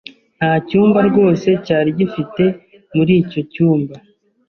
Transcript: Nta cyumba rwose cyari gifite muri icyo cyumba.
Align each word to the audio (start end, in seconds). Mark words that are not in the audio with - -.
Nta 0.37 0.51
cyumba 0.67 0.99
rwose 1.09 1.47
cyari 1.65 1.89
gifite 1.99 2.43
muri 2.95 3.13
icyo 3.21 3.41
cyumba. 3.53 3.95